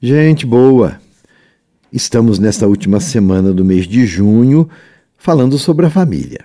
Gente 0.00 0.46
boa, 0.46 1.00
estamos 1.92 2.38
nesta 2.38 2.68
última 2.68 3.00
semana 3.00 3.52
do 3.52 3.64
mês 3.64 3.84
de 3.84 4.06
junho 4.06 4.70
falando 5.16 5.58
sobre 5.58 5.86
a 5.86 5.90
família, 5.90 6.44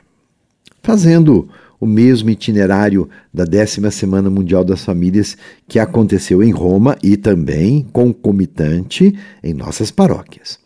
fazendo 0.81 1.47
o 1.79 1.85
mesmo 1.85 2.31
itinerário 2.31 3.07
da 3.31 3.45
décima 3.45 3.91
Semana 3.91 4.27
Mundial 4.27 4.63
das 4.63 4.83
Famílias 4.83 5.37
que 5.67 5.77
aconteceu 5.77 6.41
em 6.41 6.49
Roma 6.49 6.97
e 7.03 7.15
também 7.15 7.87
concomitante 7.93 9.15
em 9.43 9.53
nossas 9.53 9.91
paróquias. 9.91 10.57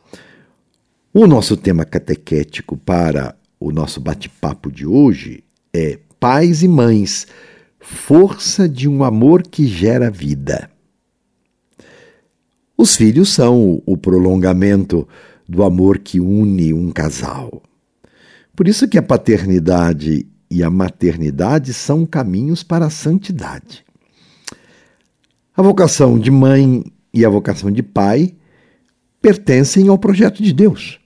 O 1.13 1.27
nosso 1.27 1.57
tema 1.57 1.83
catequético 1.83 2.77
para 2.77 3.35
o 3.59 3.69
nosso 3.69 3.99
bate-papo 3.99 4.71
de 4.71 4.87
hoje 4.87 5.43
é 5.73 5.99
Pais 6.21 6.63
e 6.63 6.69
Mães, 6.69 7.27
força 7.81 8.65
de 8.69 8.87
um 8.87 9.03
amor 9.03 9.43
que 9.43 9.67
gera 9.67 10.09
vida. 10.09 10.69
Os 12.77 12.95
filhos 12.95 13.29
são 13.29 13.81
o 13.87 13.97
prolongamento 13.97 15.07
do 15.49 15.63
amor 15.63 15.97
que 15.97 16.19
une 16.19 16.71
um 16.73 16.91
casal. 16.91 17.63
Por 18.55 18.67
isso 18.67 18.87
que 18.87 18.99
a 18.99 19.01
paternidade 19.01 20.27
e 20.49 20.63
a 20.63 20.69
maternidade 20.69 21.73
são 21.73 22.05
caminhos 22.05 22.61
para 22.61 22.85
a 22.85 22.89
santidade. 22.91 23.83
A 25.55 25.61
vocação 25.63 26.19
de 26.19 26.29
mãe 26.29 26.83
e 27.11 27.25
a 27.25 27.29
vocação 27.29 27.71
de 27.71 27.81
pai 27.81 28.35
pertencem 29.19 29.87
ao 29.87 29.97
projeto 29.97 30.43
de 30.43 30.53
Deus, 30.53 30.99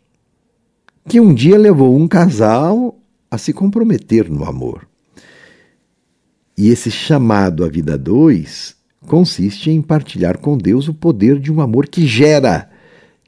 que 1.07 1.21
um 1.21 1.33
dia 1.33 1.57
levou 1.57 1.95
um 1.95 2.05
casal 2.05 2.99
a 3.29 3.37
se 3.37 3.53
comprometer 3.53 4.29
no 4.29 4.43
amor. 4.43 4.85
E 6.57 6.67
esse 6.67 6.91
chamado 6.91 7.63
à 7.63 7.69
vida 7.69 7.97
dois 7.97 8.75
consiste 9.05 9.71
em 9.71 9.81
partilhar 9.81 10.37
com 10.37 10.57
Deus 10.57 10.87
o 10.87 10.93
poder 10.93 11.39
de 11.39 11.51
um 11.51 11.59
amor 11.59 11.87
que 11.87 12.05
gera, 12.05 12.69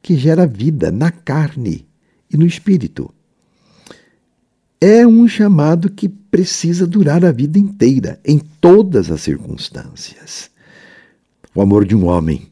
que 0.02 0.16
gera 0.16 0.46
vida 0.46 0.92
na 0.92 1.12
carne 1.12 1.88
e 2.32 2.38
no 2.38 2.46
espírito. 2.46 3.14
É 4.80 5.08
um 5.08 5.28
chamado 5.28 5.90
que 5.90 6.10
precisa 6.10 6.86
durar 6.86 7.24
a 7.24 7.32
vida 7.32 7.58
inteira, 7.58 8.20
em 8.26 8.38
todas 8.38 9.10
as 9.10 9.22
circunstâncias. 9.22 10.52
O 11.56 11.62
amor 11.62 11.86
de 11.86 11.96
um 11.96 12.06
homem 12.06 12.48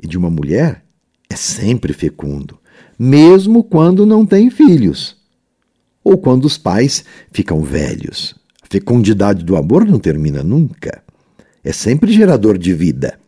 e 0.00 0.06
de 0.06 0.18
uma 0.18 0.30
mulher 0.30 0.84
é 1.30 1.36
sempre 1.36 1.92
fecundo, 1.92 2.58
mesmo 2.98 3.62
quando 3.62 4.04
não 4.04 4.26
tem 4.26 4.50
filhos 4.50 5.16
ou 6.02 6.16
quando 6.16 6.46
os 6.46 6.56
pais 6.56 7.04
ficam 7.30 7.62
velhos. 7.62 8.34
A 8.62 8.66
fecundidade 8.68 9.44
do 9.44 9.56
amor 9.56 9.84
não 9.84 9.98
termina 9.98 10.42
nunca 10.42 11.02
é 11.62 11.72
sempre 11.72 12.12
gerador 12.12 12.56
de 12.56 12.72
vida. 12.72 13.18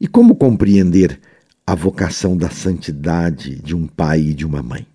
E 0.00 0.06
como 0.06 0.34
compreender 0.34 1.20
a 1.66 1.74
vocação 1.74 2.36
da 2.36 2.50
santidade 2.50 3.56
de 3.56 3.74
um 3.74 3.86
pai 3.86 4.20
e 4.20 4.34
de 4.34 4.44
uma 4.46 4.62
mãe? 4.62 4.86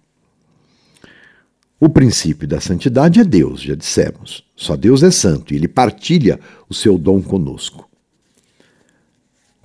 O 1.80 1.90
princípio 1.90 2.48
da 2.48 2.62
santidade 2.62 3.20
é 3.20 3.24
Deus, 3.24 3.62
já 3.62 3.74
dissemos. 3.74 4.44
Só 4.56 4.76
Deus 4.76 5.02
é 5.02 5.10
santo 5.10 5.54
e 5.54 5.58
ele 5.58 5.68
partilha 5.68 6.40
o 6.70 6.74
seu 6.74 6.98
dom 6.98 7.22
conosco. 7.22 7.90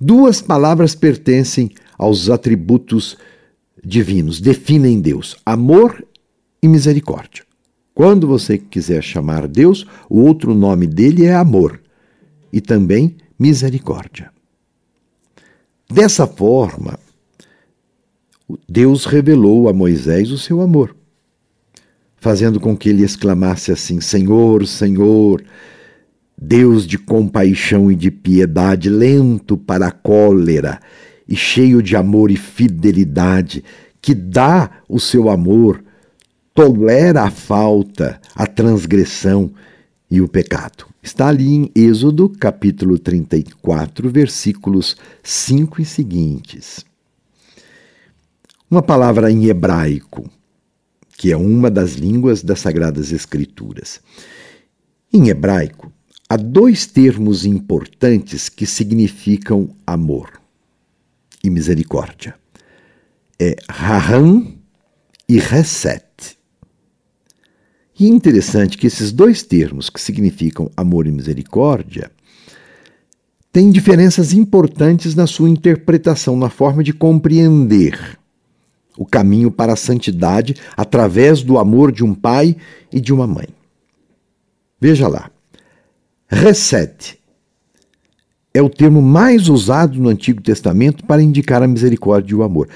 Duas 0.01 0.41
palavras 0.41 0.95
pertencem 0.95 1.71
aos 1.97 2.29
atributos 2.29 3.17
divinos, 3.83 4.41
definem 4.41 4.99
Deus: 4.99 5.37
amor 5.45 6.03
e 6.61 6.67
misericórdia. 6.67 7.43
Quando 7.93 8.27
você 8.27 8.57
quiser 8.57 9.03
chamar 9.03 9.47
Deus, 9.47 9.85
o 10.09 10.21
outro 10.21 10.53
nome 10.53 10.87
dele 10.87 11.25
é 11.25 11.35
amor 11.35 11.79
e 12.57 12.61
também 12.61 13.15
misericórdia. 13.37 14.31
Dessa 15.87 16.25
forma, 16.25 16.97
Deus 18.67 19.05
revelou 19.05 19.69
a 19.69 19.73
Moisés 19.73 20.31
o 20.31 20.39
seu 20.39 20.59
amor, 20.59 20.95
fazendo 22.15 22.59
com 22.59 22.75
que 22.75 22.89
ele 22.89 23.03
exclamasse 23.03 23.71
assim: 23.71 24.01
Senhor, 24.01 24.65
Senhor, 24.65 25.43
Deus 26.35 26.87
de 26.87 26.97
compaixão 26.97 27.91
e 27.91 27.95
de 27.95 28.09
piedade, 28.09 28.89
lento 28.89 29.55
para 29.55 29.89
a 29.89 29.91
cólera 29.91 30.79
e 31.27 31.35
cheio 31.35 31.83
de 31.83 31.95
amor 31.95 32.31
e 32.31 32.37
fidelidade, 32.37 33.63
que 34.01 34.15
dá 34.15 34.81
o 34.89 34.99
seu 34.99 35.29
amor, 35.29 35.83
tolera 36.55 37.21
a 37.21 37.29
falta, 37.29 38.19
a 38.35 38.47
transgressão 38.47 39.51
e 40.09 40.21
o 40.21 40.27
pecado. 40.27 40.96
Está 41.07 41.29
ali 41.29 41.47
em 41.47 41.71
Êxodo, 41.73 42.27
capítulo 42.27 42.99
34, 42.99 44.09
versículos 44.09 44.97
5 45.23 45.81
e 45.81 45.85
seguintes. 45.85 46.85
Uma 48.69 48.81
palavra 48.81 49.31
em 49.31 49.45
hebraico, 49.45 50.29
que 51.17 51.31
é 51.31 51.37
uma 51.37 51.71
das 51.71 51.93
línguas 51.93 52.43
das 52.43 52.59
Sagradas 52.59 53.13
Escrituras. 53.13 54.01
Em 55.13 55.29
hebraico, 55.29 55.93
há 56.27 56.35
dois 56.35 56.85
termos 56.85 57.45
importantes 57.45 58.49
que 58.49 58.65
significam 58.65 59.69
amor 59.87 60.41
e 61.41 61.49
misericórdia. 61.49 62.35
É 63.39 63.55
raham 63.69 64.55
e 65.29 65.39
reset. 65.39 66.03
E 67.99 68.05
é 68.05 68.09
interessante 68.09 68.77
que 68.77 68.85
esses 68.85 69.11
dois 69.11 69.41
termos, 69.41 69.89
que 69.89 69.99
significam 69.99 70.69
amor 70.77 71.07
e 71.07 71.11
misericórdia, 71.11 72.11
têm 73.51 73.71
diferenças 73.71 74.33
importantes 74.33 75.15
na 75.15 75.25
sua 75.25 75.49
interpretação, 75.49 76.37
na 76.37 76.49
forma 76.49 76.83
de 76.83 76.93
compreender 76.93 78.17
o 78.97 79.05
caminho 79.05 79.49
para 79.49 79.73
a 79.73 79.77
santidade 79.77 80.55
através 80.75 81.41
do 81.41 81.57
amor 81.57 81.91
de 81.91 82.03
um 82.03 82.13
pai 82.13 82.55
e 82.91 82.99
de 82.99 83.11
uma 83.11 83.25
mãe. 83.25 83.47
Veja 84.79 85.07
lá. 85.07 85.31
Reset 86.27 87.17
é 88.53 88.61
o 88.61 88.69
termo 88.69 89.01
mais 89.01 89.49
usado 89.49 89.99
no 89.99 90.09
Antigo 90.09 90.41
Testamento 90.41 91.03
para 91.03 91.21
indicar 91.21 91.63
a 91.63 91.67
misericórdia 91.67 92.33
e 92.33 92.35
o 92.35 92.43
amor. 92.43 92.67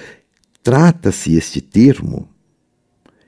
Trata-se 0.63 1.35
este 1.35 1.59
termo 1.59 2.29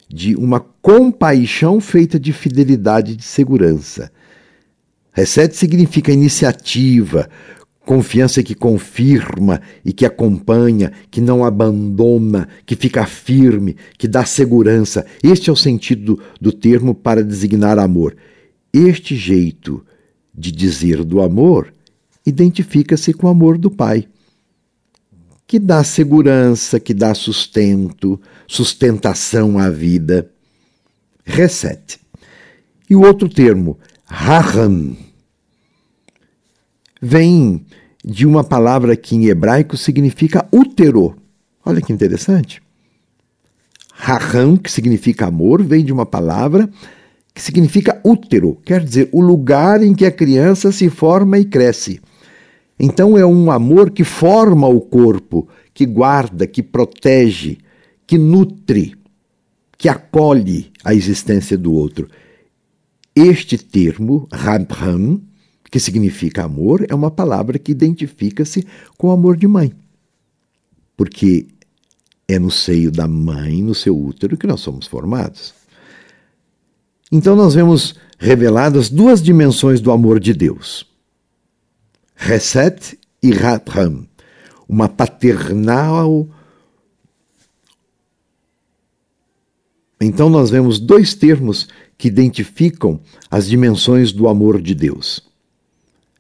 de 0.08 0.36
uma 0.36 0.73
compaixão 0.84 1.80
feita 1.80 2.20
de 2.20 2.34
fidelidade 2.34 3.14
e 3.14 3.16
de 3.16 3.24
segurança. 3.24 4.12
Reset 5.14 5.56
significa 5.56 6.12
iniciativa, 6.12 7.30
confiança 7.86 8.44
que 8.44 8.54
confirma 8.54 9.62
e 9.86 9.94
que 9.94 10.06
acompanha, 10.06 10.92
que 11.10 11.22
não 11.22 11.46
abandona, 11.46 12.50
que 12.66 12.76
fica 12.76 13.06
firme, 13.06 13.78
que 13.98 14.10
dá 14.10 14.26
segurança. 14.26 15.06
Este 15.24 15.50
é 15.50 15.54
o 15.54 15.56
sentido 15.56 16.16
do, 16.16 16.24
do 16.42 16.52
termo 16.52 16.94
para 16.94 17.24
designar 17.24 17.80
amor. 17.80 18.18
Este 18.74 19.16
jeito 19.16 19.86
de 20.36 20.52
dizer 20.52 21.06
do 21.06 21.22
amor 21.22 21.74
identifica-se 22.26 23.14
com 23.14 23.28
o 23.28 23.30
amor 23.30 23.58
do 23.58 23.72
Pai 23.72 24.06
que 25.48 25.60
dá 25.60 25.84
segurança, 25.84 26.80
que 26.80 26.94
dá 26.94 27.14
sustento, 27.14 28.20
sustentação 28.48 29.60
à 29.60 29.70
vida. 29.70 30.33
Reset. 31.24 32.00
E 32.90 32.96
o 32.96 33.02
outro 33.02 33.30
termo, 33.30 33.78
raham, 34.06 34.96
vem 37.02 37.66
de 38.04 38.26
uma 38.26 38.44
palavra 38.44 38.96
que 38.96 39.16
em 39.16 39.26
hebraico 39.26 39.78
significa 39.78 40.48
útero. 40.52 41.16
Olha 41.66 41.82
que 41.82 41.94
interessante. 41.94 42.62
Raham, 43.94 44.58
que 44.58 44.72
significa 44.72 45.28
amor, 45.28 45.64
vem 45.64 45.84
de 45.84 45.94
uma 45.94 46.06
palavra 46.06 46.70
que 47.34 47.42
significa 47.42 48.00
útero, 48.04 48.60
quer 48.64 48.84
dizer, 48.84 49.10
o 49.12 49.20
lugar 49.20 49.82
em 49.82 49.94
que 49.94 50.06
a 50.06 50.12
criança 50.12 50.72
se 50.72 50.90
forma 50.90 51.40
e 51.40 51.46
cresce. 51.46 52.00
Então 52.80 53.18
é 53.18 53.26
um 53.26 53.50
amor 53.50 53.90
que 53.90 54.04
forma 54.04 54.68
o 54.68 54.80
corpo, 54.80 55.48
que 55.74 55.86
guarda, 55.86 56.46
que 56.46 56.62
protege, 56.62 57.58
que 58.06 58.18
nutre, 58.18 58.96
que 59.78 59.90
acolhe 59.90 60.72
a 60.84 60.94
existência 60.94 61.58
do 61.58 61.74
outro. 61.74 62.10
Este 63.16 63.58
termo, 63.58 64.28
Rabham, 64.32 65.22
que 65.70 65.80
significa 65.80 66.44
amor, 66.44 66.86
é 66.90 66.96
uma 66.96 67.12
palavra 67.12 67.60
que 67.60 67.72
identifica-se 67.72 68.66
com 68.98 69.08
o 69.08 69.12
amor 69.12 69.38
de 69.38 69.48
mãe. 69.48 69.74
Porque 70.96 71.48
é 72.28 72.40
no 72.40 72.52
seio 72.52 72.92
da 72.92 73.08
mãe, 73.08 73.62
no 73.62 73.76
seu 73.76 73.98
útero, 73.98 74.38
que 74.38 74.48
nós 74.48 74.62
somos 74.62 74.88
formados. 74.88 75.54
Então 77.12 77.36
nós 77.36 77.54
vemos 77.54 77.96
reveladas 78.18 78.90
duas 78.90 79.22
dimensões 79.22 79.82
do 79.82 79.92
amor 79.92 80.20
de 80.20 80.34
Deus 80.34 80.86
Reset 82.16 82.98
e 83.22 83.32
Ratham, 83.32 84.08
uma 84.68 84.88
paternal. 84.88 86.28
Então 90.06 90.30
nós 90.30 90.50
vemos 90.50 90.80
dois 90.80 91.14
termos 91.14 91.70
que 91.98 92.10
identificam 92.10 93.00
as 93.32 93.48
dimensões 93.48 94.12
do 94.12 94.28
amor 94.28 94.62
de 94.62 94.76
Deus. 94.76 95.22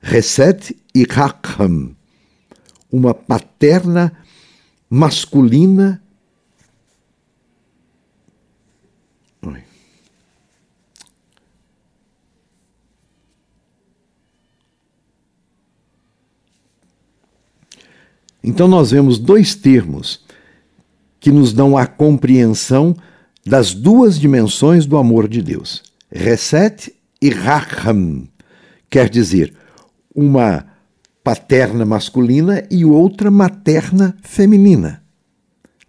Reset 0.01 0.75
e 0.95 1.03
Rakham, 1.03 1.93
uma 2.89 3.13
paterna 3.13 4.13
masculina. 4.89 6.01
Então, 18.45 18.67
nós 18.67 18.91
vemos 18.91 19.17
dois 19.17 19.55
termos 19.55 20.21
que 21.17 21.31
nos 21.31 21.53
dão 21.53 21.77
a 21.77 21.87
compreensão 21.87 22.93
das 23.45 23.73
duas 23.73 24.19
dimensões 24.19 24.85
do 24.85 24.97
amor 24.97 25.27
de 25.27 25.41
Deus: 25.41 25.83
Reset 26.11 26.93
e 27.21 27.29
Racham, 27.29 28.27
quer 28.89 29.09
dizer, 29.09 29.53
uma 30.13 30.65
paterna 31.23 31.85
masculina 31.85 32.65
e 32.69 32.83
outra 32.85 33.31
materna 33.31 34.17
feminina. 34.21 35.03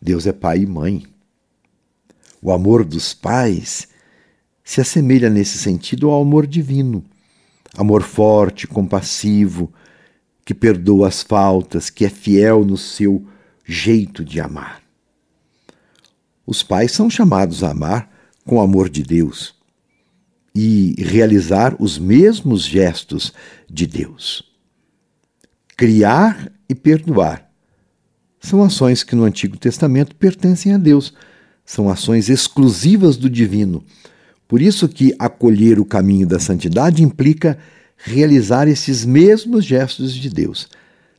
Deus 0.00 0.26
é 0.26 0.32
pai 0.32 0.60
e 0.60 0.66
mãe. 0.66 1.04
O 2.40 2.52
amor 2.52 2.84
dos 2.84 3.14
pais 3.14 3.88
se 4.62 4.80
assemelha 4.80 5.28
nesse 5.28 5.58
sentido 5.58 6.10
ao 6.10 6.22
amor 6.22 6.46
divino. 6.46 7.04
Amor 7.76 8.02
forte, 8.02 8.66
compassivo, 8.66 9.72
que 10.44 10.54
perdoa 10.54 11.08
as 11.08 11.22
faltas, 11.22 11.90
que 11.90 12.04
é 12.04 12.08
fiel 12.08 12.64
no 12.64 12.76
seu 12.76 13.26
jeito 13.64 14.24
de 14.24 14.40
amar. 14.40 14.83
Os 16.46 16.62
pais 16.62 16.92
são 16.92 17.08
chamados 17.08 17.62
a 17.62 17.70
amar 17.70 18.10
com 18.44 18.56
o 18.56 18.60
amor 18.60 18.88
de 18.88 19.02
Deus 19.02 19.54
e 20.54 20.94
realizar 20.98 21.74
os 21.78 21.98
mesmos 21.98 22.64
gestos 22.64 23.32
de 23.68 23.86
Deus. 23.86 24.44
Criar 25.76 26.52
e 26.68 26.74
perdoar 26.74 27.50
são 28.40 28.62
ações 28.62 29.02
que 29.02 29.16
no 29.16 29.24
Antigo 29.24 29.56
Testamento 29.56 30.14
pertencem 30.14 30.74
a 30.74 30.78
Deus, 30.78 31.14
são 31.64 31.88
ações 31.88 32.28
exclusivas 32.28 33.16
do 33.16 33.30
divino. 33.30 33.82
Por 34.46 34.60
isso 34.60 34.86
que 34.86 35.14
acolher 35.18 35.80
o 35.80 35.84
caminho 35.84 36.26
da 36.26 36.38
santidade 36.38 37.02
implica 37.02 37.58
realizar 37.96 38.68
esses 38.68 39.04
mesmos 39.04 39.64
gestos 39.64 40.14
de 40.14 40.28
Deus. 40.28 40.68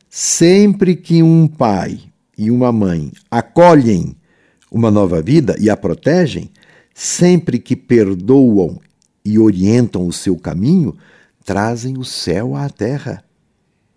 Sempre 0.08 0.94
que 0.94 1.20
um 1.20 1.48
pai 1.48 1.98
e 2.38 2.48
uma 2.48 2.70
mãe 2.70 3.10
acolhem 3.28 4.14
uma 4.76 4.90
nova 4.90 5.22
vida 5.22 5.56
e 5.58 5.70
a 5.70 5.76
protegem, 5.76 6.50
sempre 6.94 7.58
que 7.58 7.74
perdoam 7.74 8.78
e 9.24 9.38
orientam 9.38 10.06
o 10.06 10.12
seu 10.12 10.36
caminho, 10.36 10.94
trazem 11.44 11.98
o 11.98 12.04
céu 12.04 12.54
à 12.54 12.68
terra. 12.68 13.24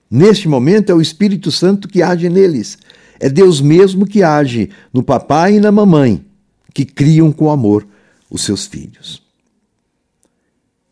Neste 0.10 0.48
momento 0.48 0.90
é 0.92 0.96
o 0.96 1.02
Espírito 1.02 1.52
Santo 1.52 1.88
que 1.88 2.02
age 2.02 2.30
neles. 2.30 2.78
É 3.20 3.30
Deus 3.30 3.60
mesmo 3.60 4.08
que 4.08 4.24
age 4.24 4.70
no 4.94 5.04
papai 5.04 5.56
e 5.56 5.60
na 5.60 5.72
mamãe, 5.72 6.26
que 6.74 6.86
criam 6.86 7.31
com 7.31 7.52
amor 7.52 7.86
os 8.30 8.44
seus 8.44 8.66
filhos. 8.66 9.22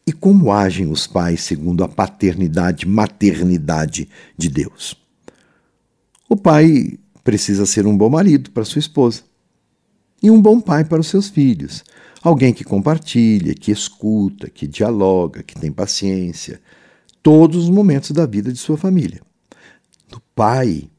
E 0.06 0.12
como 0.12 0.52
agem 0.52 0.92
os 0.92 1.08
pais 1.08 1.42
segundo 1.42 1.84
a 1.84 1.88
paternidade, 1.88 2.88
maternidade 2.88 4.10
de 4.38 4.50
Deus? 4.50 4.96
O 6.30 6.36
pai 6.36 7.00
precisa 7.24 7.66
ser 7.66 7.88
um 7.88 7.98
bom 7.98 8.10
marido 8.10 8.52
para 8.52 8.66
sua 8.66 8.80
esposa 8.80 9.24
e 10.22 10.32
um 10.32 10.42
bom 10.42 10.60
pai 10.60 10.84
para 10.84 11.00
os 11.00 11.08
seus 11.08 11.30
filhos. 11.30 11.84
Alguém 12.22 12.54
que 12.54 12.64
compartilha, 12.64 13.54
que 13.54 13.72
escuta, 13.72 14.50
que 14.50 14.68
dialoga, 14.68 15.44
que 15.44 15.56
tem 15.56 15.72
paciência, 15.72 16.60
todos 17.22 17.64
os 17.64 17.70
momentos 17.70 18.12
da 18.12 18.26
vida 18.26 18.52
de 18.52 18.58
sua 18.58 18.78
família. 18.78 19.22
Do 20.10 20.20
pai, 20.34 20.90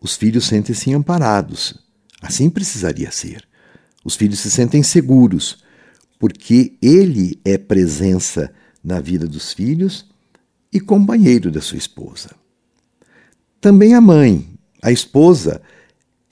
os 0.00 0.16
filhos 0.16 0.46
sentem-se 0.46 0.92
amparados. 0.92 1.78
Assim 2.20 2.50
precisaria 2.50 3.10
ser. 3.10 3.46
Os 4.04 4.16
filhos 4.16 4.40
se 4.40 4.50
sentem 4.50 4.82
seguros, 4.82 5.62
porque 6.18 6.76
ele 6.82 7.40
é 7.44 7.56
presença 7.56 8.52
na 8.82 9.00
vida 9.00 9.26
dos 9.26 9.52
filhos 9.52 10.06
e 10.72 10.80
companheiro 10.80 11.50
da 11.50 11.60
sua 11.60 11.78
esposa. 11.78 12.30
Também 13.60 13.94
a 13.94 14.00
mãe, 14.00 14.48
a 14.82 14.90
esposa, 14.90 15.62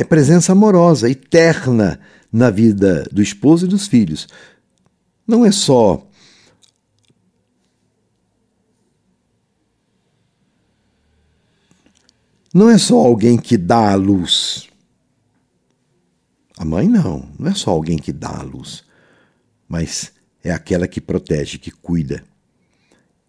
é 0.00 0.04
presença 0.04 0.52
amorosa, 0.52 1.10
eterna 1.10 2.00
na 2.32 2.48
vida 2.48 3.06
do 3.12 3.20
esposo 3.20 3.66
e 3.66 3.68
dos 3.68 3.86
filhos. 3.86 4.26
Não 5.26 5.44
é 5.44 5.52
só 5.52 6.06
não 12.54 12.70
é 12.70 12.78
só 12.78 12.96
alguém 12.96 13.36
que 13.36 13.58
dá 13.58 13.92
a 13.92 13.94
luz. 13.94 14.70
A 16.56 16.64
mãe 16.64 16.88
não, 16.88 17.28
não 17.38 17.50
é 17.50 17.54
só 17.54 17.70
alguém 17.70 17.98
que 17.98 18.10
dá 18.10 18.38
a 18.38 18.42
luz, 18.42 18.82
mas 19.68 20.12
é 20.42 20.50
aquela 20.50 20.88
que 20.88 21.00
protege, 21.00 21.58
que 21.58 21.70
cuida. 21.70 22.24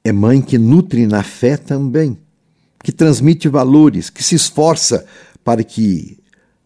É 0.06 0.14
mãe 0.14 0.42
que 0.42 0.58
nutre 0.58 1.06
na 1.06 1.22
fé 1.22 1.58
também, 1.58 2.18
que 2.82 2.94
transmite 2.94 3.50
valores, 3.50 4.10
que 4.10 4.24
se 4.24 4.36
esforça 4.36 5.06
para 5.44 5.66
que 5.66 6.21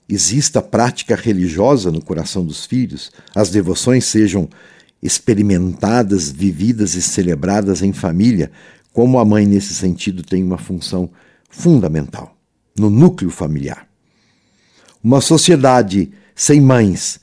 exista 0.07 0.62
prática 0.62 1.16
religiosa 1.16 1.92
no 1.92 2.02
coração 2.02 2.46
dos 2.46 2.66
filhos, 2.66 3.12
as 3.34 3.50
devoções 3.50 4.06
sejam 4.06 4.48
experimentadas, 5.02 6.31
vividas 6.31 6.96
e 6.96 7.02
celebradas 7.02 7.81
em 7.81 7.94
família, 7.94 8.52
como 8.94 9.19
a 9.19 9.25
mãe, 9.25 9.46
nesse 9.46 9.74
sentido, 9.74 10.24
tem 10.24 10.44
uma 10.44 10.57
função 10.57 11.10
fundamental 11.50 12.36
no 12.78 12.90
núcleo 12.90 13.30
familiar. 13.30 13.88
Uma 15.04 15.22
sociedade 15.22 16.12
sem 16.36 16.60
mães 16.60 17.19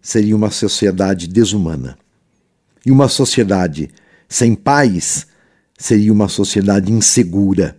seria 0.00 0.34
uma 0.34 0.50
sociedade 0.50 1.28
desumana. 1.28 1.98
E 2.84 2.90
uma 2.90 3.08
sociedade 3.08 3.90
sem 4.28 4.54
pais 4.54 5.26
seria 5.76 6.12
uma 6.12 6.28
sociedade 6.28 6.92
insegura, 6.92 7.78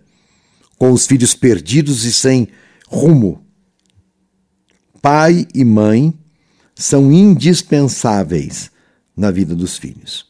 com 0.78 0.92
os 0.92 1.06
filhos 1.06 1.34
perdidos 1.34 2.04
e 2.04 2.12
sem 2.12 2.48
rumo. 2.88 3.44
Pai 5.02 5.46
e 5.54 5.64
mãe 5.64 6.14
são 6.74 7.12
indispensáveis 7.12 8.70
na 9.16 9.30
vida 9.30 9.54
dos 9.54 9.76
filhos. 9.76 10.26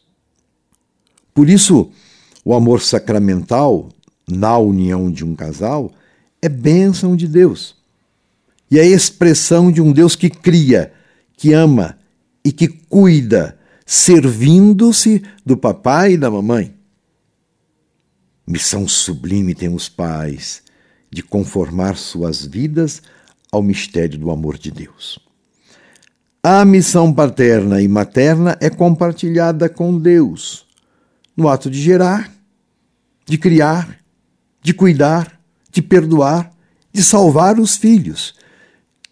Por 1.34 1.48
isso, 1.48 1.90
o 2.44 2.54
amor 2.54 2.80
sacramental 2.80 3.88
na 4.28 4.56
união 4.58 5.10
de 5.10 5.24
um 5.24 5.34
casal 5.34 5.92
é 6.40 6.48
bênção 6.48 7.16
de 7.16 7.26
Deus. 7.26 7.76
E 8.70 8.78
é 8.78 8.86
expressão 8.86 9.70
de 9.70 9.80
um 9.80 9.92
Deus 9.92 10.14
que 10.14 10.30
cria, 10.30 10.92
que 11.36 11.52
ama 11.52 11.98
e 12.44 12.52
que 12.52 12.68
cuida, 12.68 13.58
servindo-se 13.84 15.22
do 15.44 15.56
papai 15.56 16.12
e 16.12 16.16
da 16.16 16.30
mamãe. 16.30 16.74
Missão 18.46 18.86
sublime 18.86 19.54
tem 19.54 19.72
os 19.72 19.88
pais 19.88 20.62
de 21.10 21.22
conformar 21.22 21.96
suas 21.96 22.44
vidas 22.44 23.02
ao 23.50 23.62
mistério 23.62 24.18
do 24.18 24.30
amor 24.30 24.56
de 24.58 24.70
Deus. 24.70 25.18
A 26.42 26.64
missão 26.64 27.12
paterna 27.12 27.82
e 27.82 27.88
materna 27.88 28.56
é 28.60 28.70
compartilhada 28.70 29.68
com 29.68 29.98
Deus 29.98 30.66
no 31.36 31.48
ato 31.48 31.70
de 31.70 31.80
gerar, 31.80 32.32
de 33.26 33.38
criar, 33.38 33.98
de 34.62 34.74
cuidar, 34.74 35.40
de 35.70 35.80
perdoar, 35.80 36.52
de 36.92 37.02
salvar 37.02 37.58
os 37.58 37.76
filhos 37.76 38.34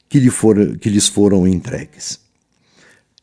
que, 0.08 0.18
lhe 0.18 0.30
for, 0.30 0.76
que 0.78 0.90
lhes 0.90 1.08
foram 1.08 1.46
entregues. 1.46 2.20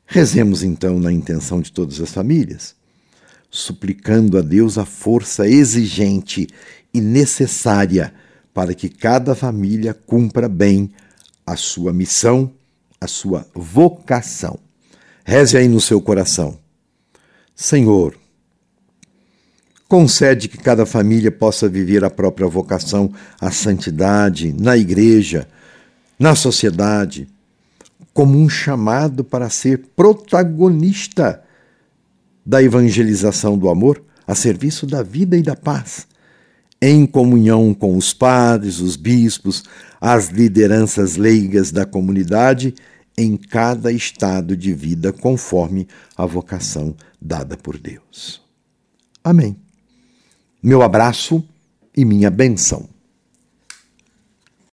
Rezemos 0.06 0.64
então 0.64 1.00
na 1.00 1.12
intenção 1.12 1.62
de 1.62 1.72
todas 1.72 2.00
as 2.00 2.12
famílias, 2.12 2.76
suplicando 3.50 4.38
a 4.38 4.42
Deus 4.42 4.78
a 4.78 4.86
força 4.86 5.48
exigente 5.48 6.48
e 6.94 7.02
necessária 7.02 8.14
para 8.54 8.74
que 8.74 8.88
cada 8.88 9.36
família 9.36 9.94
cumpra 9.94 10.48
bem 10.48 10.92
a 11.46 11.56
sua 11.56 11.94
missão, 11.94 12.52
a 13.00 13.08
sua 13.08 13.46
vocação. 13.54 14.60
Reze 15.24 15.58
aí 15.58 15.68
no 15.68 15.82
seu 15.82 16.02
coração. 16.02 16.58
Senhor, 17.56 18.16
Concede 19.88 20.48
que 20.48 20.58
cada 20.58 20.84
família 20.86 21.32
possa 21.32 21.70
viver 21.70 22.04
a 22.04 22.10
própria 22.10 22.48
vocação 22.48 23.14
à 23.40 23.52
santidade 23.52 24.52
na 24.52 24.76
igreja, 24.76 25.48
na 26.18 26.34
sociedade, 26.34 27.28
como 28.12 28.40
um 28.40 28.50
chamado 28.50 29.24
para 29.24 29.50
ser 29.50 29.90
protagonista 29.96 31.44
da 32.44 32.64
evangelização 32.64 33.58
do 33.58 33.70
amor 33.70 34.02
a 34.26 34.34
serviço 34.34 34.88
da 34.88 35.04
vida 35.04 35.38
e 35.38 35.44
da 35.44 35.56
paz, 35.56 36.08
em 36.86 37.06
comunhão 37.06 37.74
com 37.74 37.98
os 37.98 38.14
padres, 38.14 38.80
os 38.80 38.96
bispos, 38.96 39.64
as 40.00 40.30
lideranças 40.30 41.16
leigas 41.16 41.72
da 41.72 41.86
comunidade, 41.86 42.74
em 43.18 43.38
cada 43.38 43.92
estado 43.92 44.58
de 44.58 44.74
vida 44.74 45.14
conforme 45.14 45.88
a 46.18 46.26
vocação 46.26 46.96
dada 47.22 47.56
por 47.56 47.78
Deus. 47.78 48.42
Amém 49.24 49.58
meu 50.66 50.82
abraço 50.82 51.48
e 51.96 52.04
minha 52.04 52.32
benção. 52.32 52.90